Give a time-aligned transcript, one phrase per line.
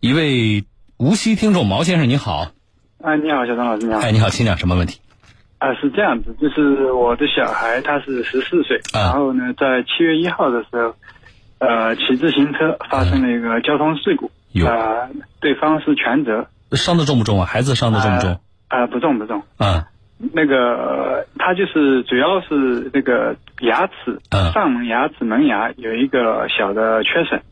[0.00, 0.64] 一位
[0.96, 2.52] 无锡听众毛先生，你好。
[3.02, 4.00] 哎，你好，小张老师，你好。
[4.00, 4.98] 哎，你好，请讲什么问题？
[5.58, 10.94] 啊，是这样子，就是我的小孩他是十四岁，然后呢，在七月一号的时候，
[11.58, 14.30] 呃，骑自行车发生了一个交通事故，
[14.66, 16.48] 啊，对方是全责。
[16.72, 17.44] 伤的重不重啊？
[17.44, 18.40] 孩子伤的重不重？
[18.68, 19.42] 啊，不重不重。
[19.58, 19.88] 啊，
[20.32, 24.18] 那个他就是主要是那个牙齿，
[24.54, 27.42] 上门牙齿门牙有一个小的缺损。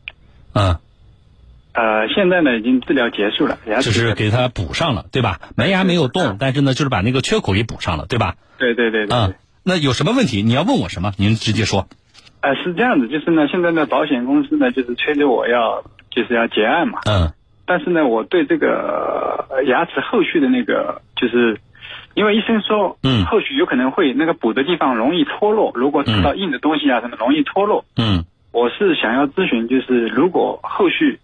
[1.79, 2.01] 嗯。
[2.01, 5.39] 呃，现在呢已经治疗结束了，牙就是给他补上了，对吧？
[5.55, 8.35] 门牙没有动，但是呢，就是把那个缺口给补上了，对吧？
[8.57, 9.17] 对对对对。
[9.17, 10.43] 嗯，那有什么问题？
[10.43, 11.13] 你要问我什么？
[11.17, 11.87] 您直接说。
[12.41, 16.99] 呃，是这样子，就是呢，现在呢，保险公司呢，就是催着我要，就是要结案嘛。
[17.05, 17.31] 嗯。
[17.65, 21.59] 但是呢，我对这个牙齿后续的那个，就是
[22.13, 27.85] 因为医生说，嗯，后续有可能会那个补的地方容易脱落，如果吃到硬的东西啊，什么容易脱落。
[27.95, 28.25] 嗯。
[28.51, 31.19] 我是想要咨询，就是如果后续。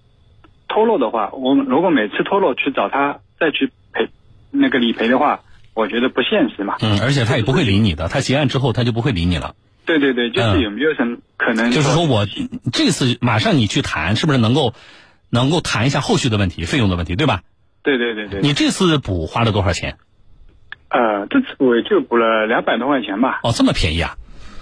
[0.86, 4.08] 脱落的话，我们如果每次脱落去找他再去赔
[4.52, 5.40] 那个理赔的话，
[5.74, 6.76] 我觉得不现实嘛。
[6.82, 9.56] 嗯，而且他也不会理你的，他结案之后他就不会理你了。
[9.86, 11.72] 对对对，就是有没有什么可能？
[11.72, 12.28] 就是说我
[12.72, 14.74] 这次马上你去谈，是不是能够
[15.32, 17.42] 能够谈一下后续的问题、费用的问题，对吧？
[17.82, 18.42] 对对对对。
[18.42, 19.98] 你这次补花了多少钱？
[20.90, 23.40] 呃，这次我就补了两百多块钱吧。
[23.42, 24.18] 哦，这么便宜啊？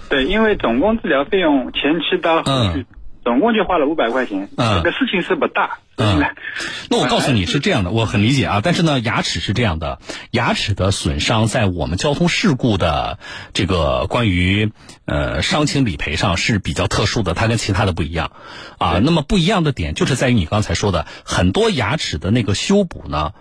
[0.08, 2.86] 对，因为总共治疗费用前期到后续。
[3.24, 5.78] 总共就花了五百块钱，这个事情是不大。
[5.96, 6.20] 嗯，
[6.90, 8.60] 那我告诉你是这样的，我很理解啊。
[8.62, 13.18] 但是呢，牙齿是这样的，牙齿的损伤在我们交通事故的
[13.52, 14.72] 这个关于
[15.06, 18.32] 呃伤情理赔上是比较特殊的，它跟其他的不一样
[18.78, 19.00] 啊。
[19.02, 23.32] 那么不一样的点就是在于你刚才说的，很多牙齿的那个修补呢，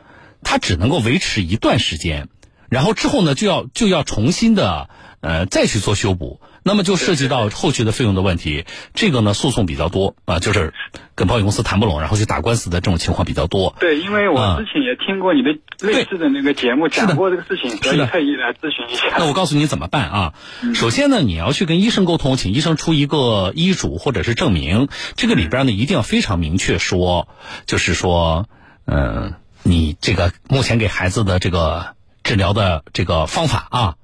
[0.43, 2.29] 它只能够维持一段时间，
[2.69, 4.89] 然后之后呢就要就要重新的
[5.21, 6.39] 呃再去做修补。
[6.63, 10.73] 那么就涉及到后续的费用的问题，这个呢诉讼比较多啊，就是
[11.13, 13.75] 跟保险公司谈不拢，然后去打官司的这种情况比较多。
[13.79, 15.51] 对，因为我之前也听过你的
[15.85, 19.17] 类似的那个节目，讲过这个事情，所以特意来咨询一下。
[19.17, 20.33] 那我告诉你怎么办啊？
[20.73, 27.27] 首先呢，你要去跟医生沟通，请医生出一个医嘱或者是证明，这个里边呢一定要非常明确说，
[27.65, 28.47] 就是说，
[28.85, 29.33] 嗯，
[29.63, 33.95] 你这个目前给孩子的这个治疗的这个方法啊，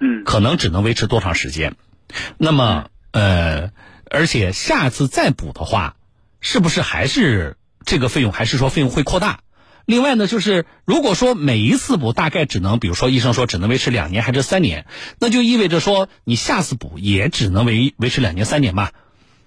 [0.00, 1.74] 嗯，可能只能维持多长时间。
[2.38, 3.70] 那么，呃，
[4.10, 5.96] 而且下次再补的话，
[6.40, 8.32] 是不是还是这个费用？
[8.32, 9.40] 还是说费用会扩大？
[9.84, 14.86] 另外呢，就是如果说每一次补大概只能，比如说医生说只能维持两年还是三年，
[15.20, 18.92] 那就意味着说你下次补也只能维维持两年三年吧，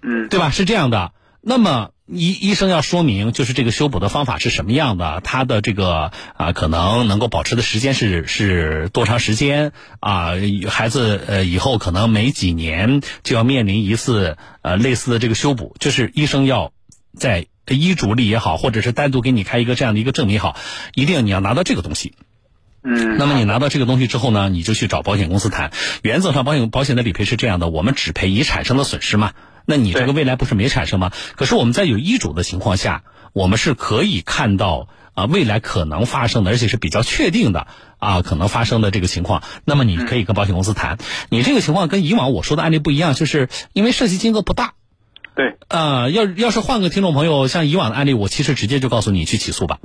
[0.01, 0.49] 嗯，对吧？
[0.49, 1.11] 是这样的。
[1.41, 1.91] 那么。
[2.11, 10.31] 医医生要说明，就是这个修补的方法是什么样的，它的这个啊，可能能够保持的时间是是多长时间啊？
[10.67, 16.71] 孩子呃，以后可能每几年就要面临一次呃类似的这个修补，就是医生要
[17.15, 20.57] 在医嘱里也好，或者是单独给你开一个这样的一个证明也好，
[20.95, 22.15] 一定你要拿到这个东西。
[22.83, 23.17] 嗯。
[23.19, 25.71] 那么你拿到这个东西之后呢，你就去找保险公司谈。
[26.01, 29.33] 原则上，保险保险的理赔是这样的，我们只赔已产生的损失嘛。
[29.69, 31.11] 那你这个未来不是没产生吗？
[31.35, 33.03] 可是我们在有医嘱的情况下，
[33.33, 37.67] 我们是可以看到啊未来可能发生的，而且是比较确定的
[37.99, 39.43] 啊可能发生的这个情况。
[39.65, 40.97] 那么你可以跟保险公司谈。
[41.29, 44.73] 你这个情况跟以往我说的案例不一样，就是因为涉及金额不大。
[45.35, 45.59] 对。
[45.67, 49.77] 啊，要要是换个听众朋友，像以往的案例，我其实直接就告诉你去起诉吧，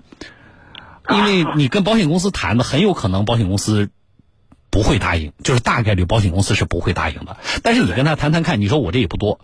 [1.10, 3.90] 因为你跟保险公司谈的，很有可能保险公司
[4.70, 7.36] 不会答应，就是大概率保险公司是不会答应的。
[7.62, 9.38] 但是你跟他谈谈看，你说我这也不多。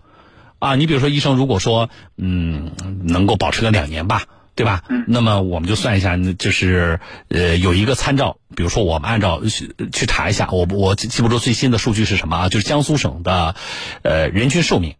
[0.61, 2.71] 啊，你比如说医生，如果说嗯
[3.03, 4.83] 能够保持个两年吧，对吧？
[4.89, 5.05] 嗯。
[5.07, 6.99] 那么我们就算一下，就是
[7.29, 12.49] 呃有一个参照，比如说我们按照去去查一下，我我记不住最新的数据是什么啊？
[12.49, 13.55] 就是江苏省的
[14.03, 14.93] 呃人均寿命。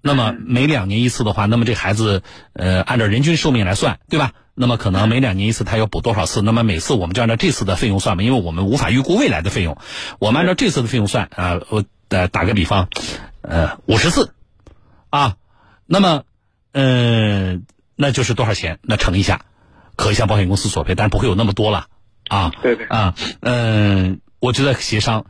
[0.00, 2.22] 那么每两年一次的话，那么这孩子
[2.54, 4.32] 呃按照人均寿命来算，对吧？
[4.54, 6.40] 那么可能每两年一次他要补多少次？
[6.40, 9.76] 那么每次我们就按照这次的费用算吧，因为我们无法预估未来的费用，
[10.18, 11.60] 我们按照这次的费用算啊。
[11.68, 12.88] 我呃打个比方，
[13.42, 14.32] 呃五十次。
[15.10, 15.36] 啊，
[15.86, 16.24] 那么，
[16.72, 18.78] 嗯，那就是多少钱？
[18.82, 19.46] 那乘一下，
[19.96, 21.88] 可以向保险公司索赔，但是不会有那么多了
[22.28, 22.52] 啊。
[22.62, 22.86] 对对。
[22.86, 25.26] 啊，嗯，我觉得协商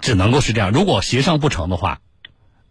[0.00, 0.70] 只能够是这样。
[0.72, 2.00] 如果协商不成的话。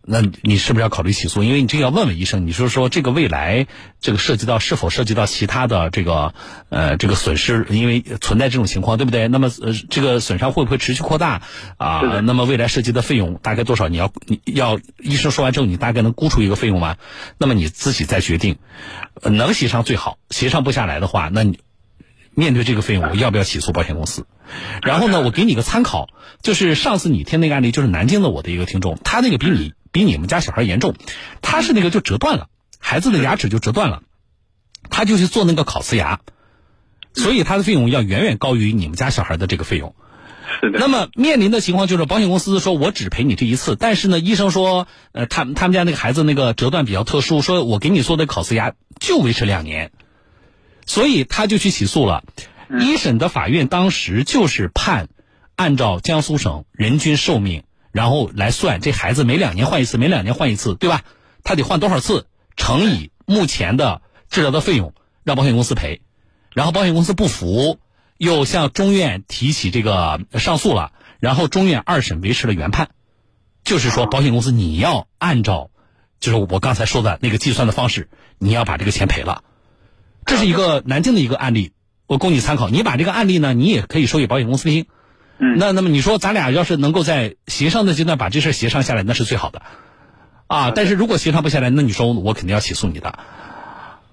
[0.05, 1.43] 那你是不是要考虑起诉？
[1.43, 3.67] 因为你这个要问问医生，你说说这个未来
[4.01, 6.33] 这个涉及到是否涉及到其他的这个
[6.67, 7.65] 呃这个损失？
[7.69, 9.29] 因为存在这种情况，对不对？
[9.29, 11.43] 那么呃这个损伤会不会持续扩大
[11.77, 12.19] 啊？
[12.25, 13.87] 那么未来涉及的费用大概多少？
[13.87, 16.97] 你要你要医生说完之后，你大概能估出一个费用吗？
[17.37, 18.57] 那么你自己再决定，
[19.21, 21.59] 能协商最好，协商不下来的话，那你
[22.35, 24.25] 面对这个费用，我要不要起诉保险公司？
[24.81, 26.09] 然后呢，我给你个参考，
[26.41, 29.71] 就是上次你听那个案例，就是南京的我的一个听众，他那个比你。
[29.93, 30.95] 比你们家小孩严重，
[31.41, 32.49] 他是那个就折断了，
[32.79, 34.03] 孩子的牙齿就折断了，
[34.89, 36.19] 他就去做那个烤瓷牙，
[37.13, 39.95] 所以他的费用要远远高于你们家小孩的这个费用。
[40.59, 40.79] 是的。
[40.79, 49.91] 那么面临的情况就是，保险公司说我只赔你这一次，但是呢，医生说，呃，他他们家那个孩子那个折断比较特殊，说我给你做的烤瓷牙就维持两年，
[50.85, 52.23] 所以他就去起诉了。
[52.79, 55.07] 一审的法院当时就是判，
[55.55, 57.63] 按照江苏省人均寿命，
[57.93, 61.03] 然后来算这孩子每两年换一次，每两年换一次，对吧？
[61.43, 62.25] 他得换多少次，
[62.57, 64.93] 乘以目前的治疗的费用，
[65.23, 66.01] 让保险公司赔。
[66.53, 67.79] 然后保险公司不服，
[68.17, 70.91] 又向中院提起这个上诉了。
[71.19, 72.89] 然后中院二审维持了原判，
[73.63, 75.69] 就是说保险公司你要按照，
[76.19, 79.43] 就是我刚才说的那个计算的方式，你要把这个钱赔了。
[80.25, 81.73] 这是一个南京的一个案例。
[82.07, 84.87] 我供你参考，你把这个案例呢，你也可以说给保险公司听。
[85.39, 89.61] 嗯，那那么你说咱俩要是能够在协商的阶段把这事协商下来，那是最好的。
[90.47, 93.17] 啊，但是如果协商不下来，那你说我肯定要起诉你的。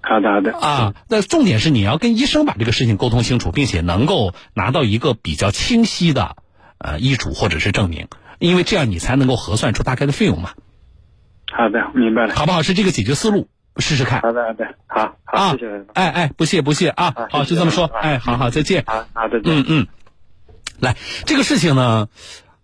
[0.02, 0.56] 好的好的。
[0.58, 6.36] 啊，那重点是你要跟医生把这个事情沟通清楚，并且能够拿到一个比较清晰的
[6.78, 8.08] 呃医嘱或者是证明，
[8.38, 10.50] 因为这样你才能够核算出大概的费用嘛。
[11.52, 12.34] 好的，明白了。
[12.34, 12.62] 好不好？
[12.62, 13.48] 是这个解决思路。
[13.76, 14.20] 试试看。
[14.20, 15.84] 好的，好的，好，好，谢谢。
[15.94, 17.86] 哎哎，不谢不谢啊，好，就这么说。
[17.86, 18.82] 哎，好好，再见。
[18.84, 19.42] 好，好，再见。
[19.44, 19.86] 嗯嗯，
[20.80, 20.96] 来，
[21.26, 22.08] 这个事情呢，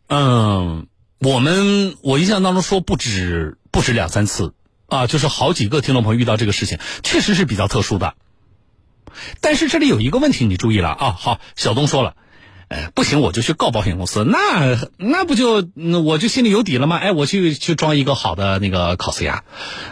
[0.08, 0.86] 嗯，
[1.18, 4.54] 我们我印象当中说不止不止两三次
[4.88, 8.14] 啊，就是好几个听众朋友遇到这个事情，确实是比较特殊的。
[9.40, 11.16] 但是这里有一个问题，你注意了啊。
[11.18, 12.16] 好，小东说了。
[12.68, 14.24] 哎，不行，我就去告保险公司。
[14.24, 15.68] 那那不就
[16.04, 16.96] 我就心里有底了吗？
[16.96, 19.44] 哎，我去去装一个好的那个烤瓷牙，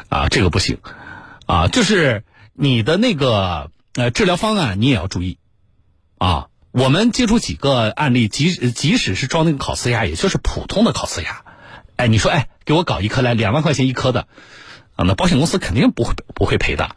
[0.08, 0.78] 啊，这个不行，
[1.46, 5.38] 啊，就是你的那个呃治疗方案你也要注意，
[6.18, 11.44] 啊，我们接触几个案例，即即使是装那个烤瓷牙，也就是普通的烤瓷牙，
[11.94, 14.26] 哎，你说哎，给我搞一颗来两万块钱一颗的，
[14.96, 16.96] 啊，那保险公司肯定不会不会赔的。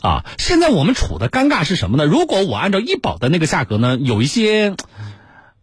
[0.00, 2.06] 啊，现在我们处的尴尬是什么呢？
[2.06, 4.74] 如果我按照医保的那个价格呢，有一些，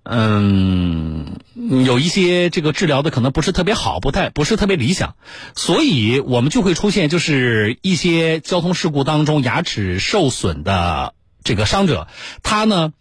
[0.04, 5.15] 嗯，有一些这个治疗的可能不是特别好，不太不是特别理想，
[5.56, 11.13] 所以我们就会出现就是一些交通事故当中牙齿受损的
[11.44, 12.07] 这个伤者，
[12.44, 12.94] 他呢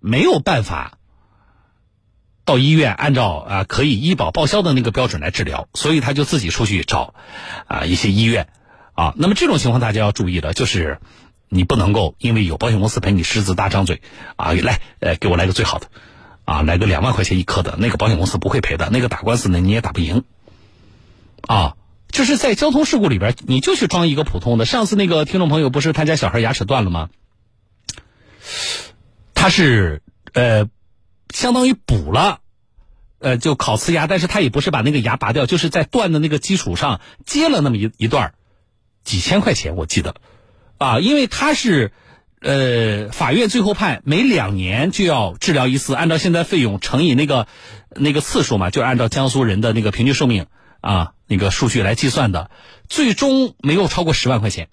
[0.00, 0.98] 没有办法
[2.44, 7.14] 到医院按照啊可以医保报销的那个标准来治疗，所以他就自己出去找
[7.66, 8.48] 啊一些医院。
[8.92, 11.00] 啊，那么这种情况大家要注意的，就是
[11.48, 14.02] 你不能够因为有保险公司赔你狮子大张嘴，
[14.36, 15.86] 啊，来，呃，给我来个最好的，
[16.44, 20.24] 啊，来个两万块钱一颗的，那个保险公司不会赔的，那个打官司呢你也打不赢，
[21.46, 21.76] 啊，
[22.10, 24.66] 就是在交通事故里边，你就去装一个普通的。
[24.66, 27.08] 上次那个听众朋友不是他家小孩牙齿断了吗？
[29.40, 30.02] 他是
[30.34, 30.68] 呃，
[31.32, 32.40] 相当于补了，
[33.20, 38.34] 呃，就烤瓷牙，但是他也不是把那个牙拔掉，就是在断的那个基础上接了那么一一段
[39.02, 40.16] 几千块钱，我记得，
[40.76, 41.90] 啊，因为他是，
[42.42, 47.46] 呃，法院最后判每两年就要治疗一次，按照现在费用乘以那个
[47.96, 50.48] 那个次数嘛，就按照江苏人的那个平均寿命
[50.82, 52.50] 啊那个数据来计算的，
[52.90, 54.68] 最终没有超过十万块钱，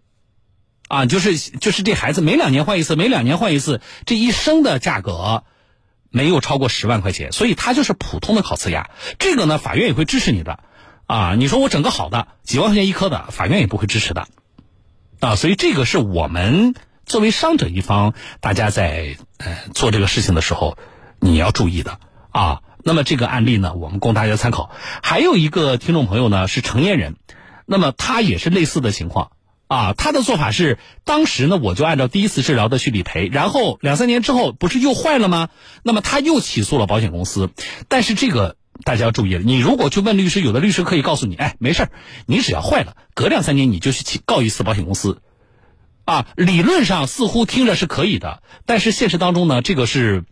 [0.88, 5.44] 啊，就是就是这孩子每两年换一次，每两年换一次，这一生的价格
[6.10, 8.90] 没有超过十万块钱，所以他就是普通的烤瓷牙，
[9.20, 10.60] 这个呢，法院也会支持你的。
[11.06, 14.28] 啊，你说我整个好的几万块钱一颗的，法院也不会支持的，
[15.22, 16.76] 啊，所以这个是我们
[17.06, 20.78] 作为伤者一方，大家在呃做这个事情的时候，
[21.20, 22.00] 你要注意的
[22.32, 22.62] 啊。
[22.84, 24.70] 那么这个案例呢，我们供大家参考。
[25.02, 27.16] 还有一个听众朋友呢是成年人，
[27.66, 29.32] 那么他也是类似的情况
[29.68, 35.50] 啊，他的做法是，当时呢我就按照第一次治疗的去理赔，然后两三年之后不是又坏了吗？
[35.84, 37.52] 那么他又起诉了保险公司，
[37.88, 38.58] 但是这个。
[38.84, 41.90] 大家要注意了，你如果去问律师，有的律师可以告诉你，哎，没事儿，
[42.28, 45.20] 你只要坏了，隔两三年你就去起告一次保险公司，
[46.06, 50.26] 啊，理论上似乎听着是可以的，但是现实当中呢，这个是，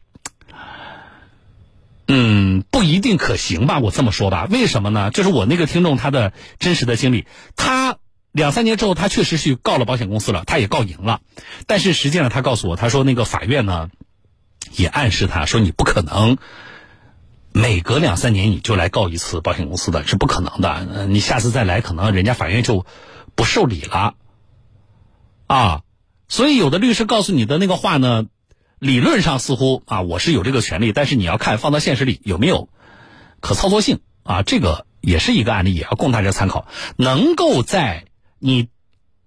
[2.08, 3.80] 嗯，不一定可行吧？
[3.80, 5.10] 我这么说吧，为什么呢？
[5.10, 7.26] 就是我那个听众他的真实的经历，
[7.56, 7.98] 他
[8.36, 11.22] 两三年之后，他确实去告了保险公司了，他也告赢了，
[11.68, 13.90] 但是实际上他告诉我，他说那个法院呢，
[14.76, 16.38] 也暗示他说你不可能。
[17.54, 22.86] 每隔两三年你就来告一次保险公司的是不可能的，你下次再来可能人家法院就
[23.36, 24.16] 不受理了，
[25.48, 25.82] 啊，
[26.28, 28.26] 所以有的律师告诉你的那个话呢，
[28.80, 32.68] 理论上似乎啊我是有这个权利，但是你要看放到现实里有没有
[33.40, 34.02] 可操作性。
[34.24, 38.06] 啊，这个也是一个案例，也要供大家参考，能够在
[38.40, 38.70] 你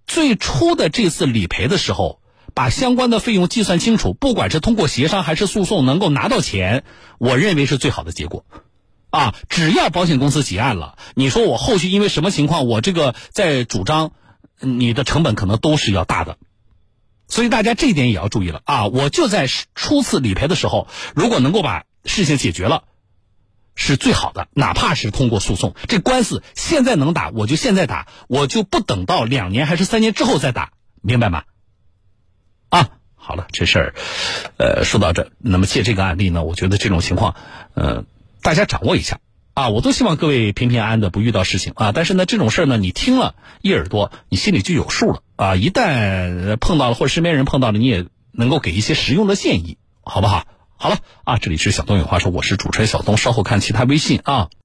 [0.06, 2.20] 最初的这次理赔的时候。
[2.54, 6.82] 把相关的费用计算清楚，不管是通过协商还是诉讼，能够拿到钱，
[7.18, 8.44] 我认为是最好的结果。
[9.10, 14.10] 啊，只要保险公司结案了，你说我后续因为什么情况，我这个在主张，
[14.58, 16.36] 你的成本可能都是要大的。
[17.28, 18.86] 所以大家这一点也要注意了啊！
[18.86, 19.46] 我就在
[19.76, 22.82] 初次理赔的时候，如果能够把事情解决了，
[23.78, 24.48] 是最好的。
[24.52, 31.44] 哪怕是通过诉讼，这官司现在能打，我就现在打，我就不等到两年还是三年之后再打，明白吗？
[32.68, 33.94] 啊，好了，这事儿，
[34.58, 37.36] 呃，说到这，那么借这个案例呢，我觉得这种情况，
[37.74, 38.04] 呃，
[38.42, 39.20] 大家掌握一下。
[39.54, 41.90] 啊，我都希望各位平平安安的，不遇到事情啊。
[41.92, 45.56] 但是呢，这种事儿呢，你听了一耳朵，你心里就有数了啊。
[45.56, 50.46] 一旦碰到了，或者身边人碰到了，你也能够给一些实用的建议，好不好？
[50.80, 54.48] 好了啊，这里是小东有话说，我是主持人小东，稍后看其他微信啊。